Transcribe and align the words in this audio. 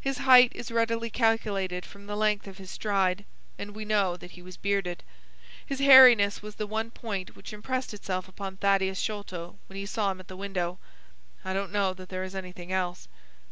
His 0.00 0.18
height 0.18 0.50
is 0.52 0.72
readily 0.72 1.10
calculated 1.10 1.86
from 1.86 2.06
the 2.06 2.16
length 2.16 2.48
of 2.48 2.58
his 2.58 2.72
stride, 2.72 3.24
and 3.56 3.70
we 3.72 3.84
know 3.84 4.16
that 4.16 4.32
he 4.32 4.42
was 4.42 4.56
bearded. 4.56 5.04
His 5.64 5.78
hairiness 5.78 6.42
was 6.42 6.56
the 6.56 6.66
one 6.66 6.90
point 6.90 7.36
which 7.36 7.52
impressed 7.52 7.94
itself 7.94 8.26
upon 8.26 8.56
Thaddeus 8.56 8.98
Sholto 8.98 9.60
when 9.68 9.76
he 9.76 9.86
saw 9.86 10.10
him 10.10 10.18
at 10.18 10.26
the 10.26 10.36
window. 10.36 10.80
I 11.44 11.52
don't 11.52 11.70
know 11.70 11.94
that 11.94 12.08
there 12.08 12.24
is 12.24 12.34
anything 12.34 12.72
else." 12.72 13.06